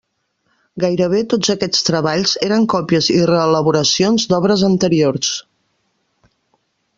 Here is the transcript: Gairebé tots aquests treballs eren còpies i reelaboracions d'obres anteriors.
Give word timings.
Gairebé 0.83 1.19
tots 1.33 1.51
aquests 1.53 1.85
treballs 1.89 2.33
eren 2.47 2.65
còpies 2.75 3.09
i 3.17 3.19
reelaboracions 3.33 4.27
d'obres 4.33 4.65
anteriors. 4.71 5.31